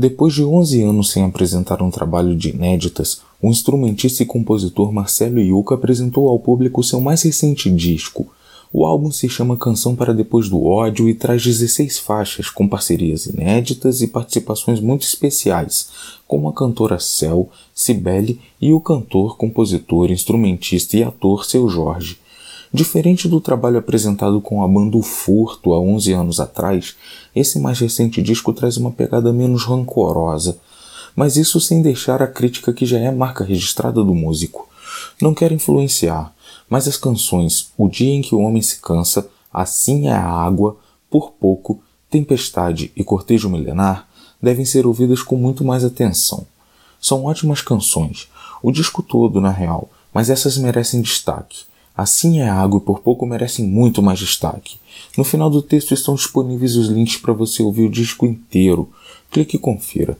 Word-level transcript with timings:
Depois 0.00 0.32
de 0.32 0.44
11 0.44 0.80
anos 0.84 1.10
sem 1.10 1.24
apresentar 1.24 1.82
um 1.82 1.90
trabalho 1.90 2.36
de 2.36 2.50
inéditas, 2.50 3.20
o 3.42 3.48
instrumentista 3.48 4.22
e 4.22 4.26
compositor 4.26 4.92
Marcelo 4.92 5.40
Yuca 5.40 5.74
apresentou 5.74 6.28
ao 6.28 6.38
público 6.38 6.84
seu 6.84 7.00
mais 7.00 7.22
recente 7.22 7.68
disco. 7.68 8.28
O 8.72 8.86
álbum 8.86 9.10
se 9.10 9.28
chama 9.28 9.56
Canção 9.56 9.96
para 9.96 10.14
Depois 10.14 10.48
do 10.48 10.64
Ódio 10.64 11.08
e 11.08 11.14
traz 11.14 11.42
16 11.42 11.98
faixas 11.98 12.48
com 12.48 12.68
parcerias 12.68 13.26
inéditas 13.26 14.00
e 14.00 14.06
participações 14.06 14.78
muito 14.78 15.02
especiais, 15.02 15.88
como 16.28 16.48
a 16.48 16.52
cantora 16.52 17.00
Cel, 17.00 17.48
Cibele 17.74 18.40
e 18.60 18.72
o 18.72 18.80
cantor, 18.80 19.36
compositor, 19.36 20.12
instrumentista 20.12 20.96
e 20.96 21.02
ator 21.02 21.44
Seu 21.44 21.68
Jorge. 21.68 22.18
Diferente 22.72 23.28
do 23.28 23.40
trabalho 23.40 23.78
apresentado 23.78 24.40
com 24.40 24.62
a 24.62 24.68
banda 24.68 24.96
O 24.96 25.02
Furto 25.02 25.72
há 25.72 25.80
11 25.80 26.12
anos 26.12 26.40
atrás, 26.40 26.96
esse 27.34 27.58
mais 27.58 27.78
recente 27.78 28.20
disco 28.20 28.52
traz 28.52 28.76
uma 28.76 28.90
pegada 28.90 29.32
menos 29.32 29.64
rancorosa, 29.64 30.58
mas 31.16 31.36
isso 31.36 31.60
sem 31.60 31.80
deixar 31.80 32.22
a 32.22 32.26
crítica 32.26 32.72
que 32.72 32.84
já 32.84 32.98
é 32.98 33.10
marca 33.10 33.42
registrada 33.42 34.04
do 34.04 34.14
músico. 34.14 34.68
Não 35.20 35.32
quero 35.32 35.54
influenciar, 35.54 36.34
mas 36.68 36.86
as 36.86 36.96
canções 36.96 37.72
O 37.76 37.88
Dia 37.88 38.14
em 38.14 38.20
que 38.20 38.34
o 38.34 38.40
Homem 38.40 38.62
se 38.62 38.80
Cansa, 38.80 39.28
Assim 39.52 40.08
é 40.08 40.12
a 40.12 40.28
Água, 40.28 40.76
Por 41.10 41.32
Pouco, 41.32 41.82
Tempestade 42.10 42.92
e 42.94 43.02
Cortejo 43.02 43.48
Milenar 43.48 44.06
devem 44.40 44.64
ser 44.64 44.86
ouvidas 44.86 45.22
com 45.22 45.36
muito 45.36 45.64
mais 45.64 45.84
atenção. 45.84 46.46
São 47.00 47.24
ótimas 47.24 47.62
canções, 47.62 48.28
o 48.62 48.70
disco 48.70 49.02
todo 49.02 49.40
na 49.40 49.50
real, 49.50 49.88
mas 50.12 50.30
essas 50.30 50.58
merecem 50.58 51.00
destaque. 51.00 51.64
Assim 51.98 52.38
é 52.38 52.48
água 52.48 52.78
e 52.78 52.80
por 52.80 53.00
pouco 53.00 53.26
merecem 53.26 53.64
muito 53.64 54.00
mais 54.00 54.20
destaque. 54.20 54.78
No 55.16 55.24
final 55.24 55.50
do 55.50 55.60
texto 55.60 55.92
estão 55.92 56.14
disponíveis 56.14 56.76
os 56.76 56.86
links 56.86 57.16
para 57.16 57.32
você 57.32 57.60
ouvir 57.60 57.86
o 57.86 57.90
disco 57.90 58.24
inteiro. 58.24 58.88
Clique 59.32 59.56
e 59.56 59.58
confira. 59.58 60.16